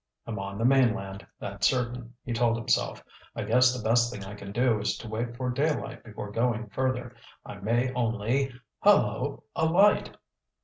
"I'm 0.25 0.39
on 0.39 0.57
the 0.57 0.65
mainland, 0.65 1.27
that's 1.39 1.67
certain," 1.67 2.15
he 2.23 2.33
told 2.33 2.57
himself. 2.57 3.03
"I 3.35 3.43
guess 3.43 3.71
the 3.71 3.87
best 3.87 4.11
thing 4.11 4.23
I 4.25 4.33
can 4.33 4.51
do 4.51 4.79
is 4.79 4.97
to 4.97 5.07
wait 5.07 5.37
for 5.37 5.51
daylight 5.51 6.03
before 6.03 6.31
going 6.31 6.69
further. 6.69 7.13
I 7.45 7.57
may 7.59 7.93
only 7.93 8.51
Hullo, 8.81 9.43
a 9.55 9.67
light!" 9.67 10.17